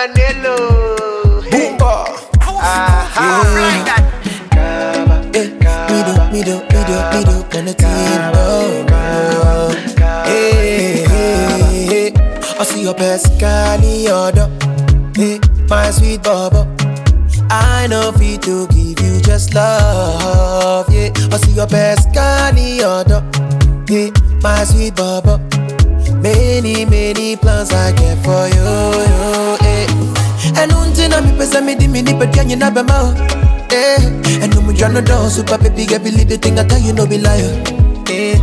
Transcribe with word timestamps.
Manelo. 0.00 0.56
Boomba. 1.50 2.06
Aha. 2.40 3.44
Eh. 10.24 10.30
Hey, 10.30 11.04
hey, 11.04 11.84
hey. 11.84 12.12
I 12.58 12.64
see 12.64 12.82
your 12.82 12.94
best 12.94 13.38
canny 13.38 14.10
order. 14.10 14.48
Hey, 15.14 15.38
my 15.68 15.90
sweet 15.90 16.22
bubble. 16.22 16.66
I 17.50 17.86
know 17.90 18.12
fit 18.12 18.40
to 18.42 18.68
give 18.68 19.00
you 19.04 19.20
just 19.20 19.52
love. 19.52 20.88
Yeah, 20.90 21.10
I 21.30 21.36
see 21.36 21.52
your 21.52 21.66
best 21.66 22.10
canny 22.14 22.82
order. 22.82 23.22
Hey, 23.86 24.12
my 24.40 24.64
sweet 24.64 24.94
bubble. 24.94 25.40
Many, 26.22 26.86
many 26.86 27.36
plans 27.36 27.70
I 27.72 27.92
get 27.92 28.16
for 28.24 28.48
you. 28.48 29.39
You 30.60 30.68
eh. 30.68 30.68
And 30.68 30.72
until 30.72 31.14
I'm 31.14 31.24
pesa 31.38 31.64
me 31.64 31.74
di 31.74 31.86
me 31.86 32.02
ni 32.02 32.12
pet 32.12 32.36
you 32.48 32.56
na 32.56 32.70
be 32.70 32.82
ma. 32.82 33.14
Eh, 33.70 34.42
and 34.42 34.54
no 34.54 34.62
me 34.62 34.74
jano 34.74 35.04
down 35.04 35.30
super 35.30 35.58
baby 35.58 35.86
get 35.86 36.02
believe 36.02 36.28
the 36.28 36.36
thing 36.36 36.58
I 36.58 36.64
tell 36.64 36.78
you 36.78 36.92
no 36.92 37.06
be 37.06 37.18
liar. 37.18 37.62
Eh, 38.08 38.38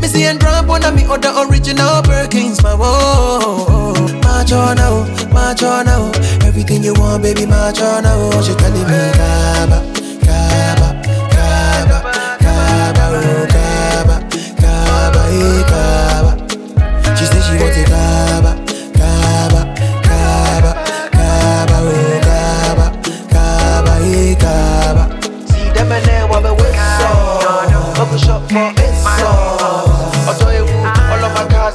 me 0.00 0.08
see 0.08 0.24
and 0.24 0.38
drop 0.38 0.68
on 0.68 0.94
me 0.94 1.04
other 1.06 1.32
original 1.48 2.02
Birkins 2.02 2.62
my 2.62 2.74
whoa. 2.74 3.94
March 4.22 4.52
on 4.52 4.76
now, 4.76 5.04
march 5.32 5.62
on 5.62 5.86
now. 5.86 6.12
Everything 6.46 6.82
you 6.82 6.94
want, 6.94 7.22
baby, 7.22 7.46
march 7.46 7.80
on 7.80 8.02
now. 8.04 8.40
She 8.42 8.54
telling 8.54 8.84
me 8.84 9.12
kaba, 9.16 9.87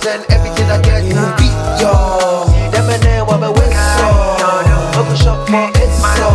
and 0.06 0.26
everything 0.32 0.68
I 0.70 0.82
get 0.82 1.04
you 1.06 1.16
beat 1.40 1.56
yo. 1.80 2.46
Them 2.72 2.90
and 2.90 3.02
then 3.04 3.26
what 3.26 3.40
me 3.40 3.48
with 3.48 3.72
so. 3.72 4.08
Bubble 4.92 5.16
shop 5.16 5.48
for 5.48 5.72
it 5.80 5.92
so. 5.96 6.28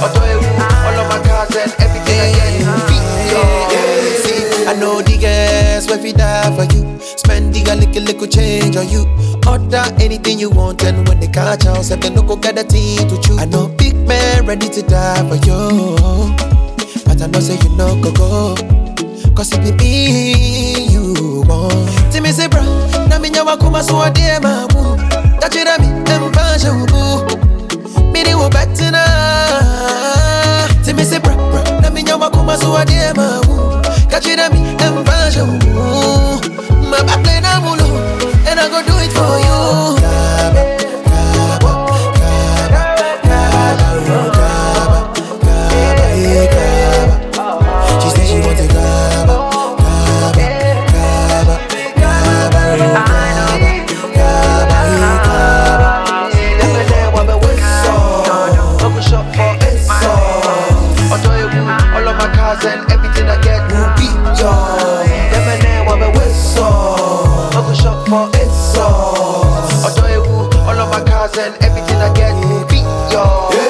I 0.00 0.08
you 0.32 0.40
who, 0.40 0.50
all 0.86 0.96
of 1.00 1.06
my 1.12 1.20
cars 1.28 1.56
and 1.56 1.72
everything 1.78 2.18
I 2.20 2.32
get 2.32 2.52
you 2.56 2.72
beat 2.88 3.04
yo. 3.32 3.42
See, 4.24 4.66
I 4.66 4.74
know 4.80 5.02
the 5.02 5.18
girls 5.18 5.86
will 5.88 5.98
fi 5.98 6.12
die 6.12 6.50
for 6.56 6.64
you. 6.74 6.98
Spend 7.00 7.54
the 7.54 7.60
little 7.76 8.02
little 8.02 8.26
change 8.26 8.76
on 8.76 8.88
you. 8.88 9.04
Order 9.46 9.84
anything 10.00 10.38
you 10.38 10.50
want, 10.50 10.82
and 10.84 11.06
when 11.08 11.20
they 11.20 11.28
catch 11.28 11.66
us, 11.66 11.90
they 11.90 12.10
no 12.10 12.22
go 12.22 12.36
get 12.36 12.58
a 12.58 12.64
team 12.64 13.08
to 13.08 13.20
choose. 13.20 13.38
I 13.38 13.44
know 13.44 13.68
big 13.68 13.94
man 14.06 14.46
ready 14.46 14.68
to 14.68 14.82
die 14.82 15.28
for 15.28 15.36
you, 15.46 16.34
but 17.04 17.20
I 17.20 17.26
know 17.26 17.40
say 17.40 17.58
you 17.62 17.76
no 17.76 18.00
go 18.00 18.12
go. 18.12 18.54
Cause 19.34 19.52
it 19.52 19.62
be 19.62 19.72
me. 19.72 20.59
Timmy 22.30 22.42
say, 22.42 22.46
bro, 22.48 22.62
na 23.08 23.18
me 23.18 23.28
nyawa 23.28 23.56
kuma 23.58 23.82
so 23.82 24.00
ade 24.02 24.38
mamu. 24.40 24.96
Tachira 25.40 25.76
mi 25.80 25.86
emfasha 26.14 26.70
ubu. 26.72 27.26
Miri 28.12 28.34
wo 28.34 28.48
betina. 28.48 29.02
Timmy 30.84 31.02
say, 31.02 31.18
bro, 31.18 31.34
bro, 31.34 31.80
na 31.80 31.90
me 31.90 32.04
nyawa 32.04 32.30
kuma 32.30 32.56
so 32.56 32.76
ade 32.76 33.12
mamu. 33.16 33.82
Tachira 34.08 34.48
mi 34.52 34.59
baby, 63.02 63.14
did 63.14 63.26
I 63.26 63.40
get 63.42 63.68
good 63.68 63.90
beat, 63.96 64.40
y'all? 64.40 65.04
Lemonade, 65.32 65.86
what 65.86 66.00
we 66.00 66.18
whistle? 66.18 66.64
Uncle 67.56 67.74
shop 67.74 68.08
for 68.08 68.28
it, 68.34 68.50
so. 68.50 68.86
do 69.96 70.04
it 70.06 70.54
all 70.56 70.78
of 70.78 70.90
my 70.90 71.02
cars 71.04 71.36
and 71.38 71.54
everything 71.62 71.96
I 71.96 72.12
get 72.14 72.32
good 72.42 72.68
beat, 72.68 72.84
y'all. 73.12 73.69